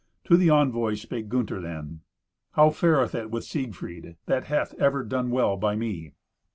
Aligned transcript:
To 0.23 0.35
the 0.35 0.49
envoys 0.49 0.99
spake 1.01 1.29
Gunther 1.29 1.59
then, 1.61 2.01
"How 2.53 2.71
fareth 2.71 3.13
it 3.13 3.29
with 3.29 3.43
Siegfried, 3.43 4.15
that 4.25 4.45
hath 4.45 4.73
ever 4.79 5.03
done 5.03 5.29
well 5.29 5.57
by 5.57 5.75
me?" 5.75 6.13